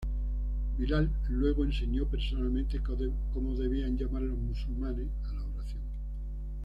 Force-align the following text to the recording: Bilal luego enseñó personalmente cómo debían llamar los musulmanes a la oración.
Bilal 0.79 1.11
luego 1.29 1.63
enseñó 1.63 2.07
personalmente 2.07 2.81
cómo 3.31 3.53
debían 3.55 3.95
llamar 3.95 4.23
los 4.23 4.39
musulmanes 4.39 5.05
a 5.29 5.33
la 5.35 5.43
oración. 5.43 5.83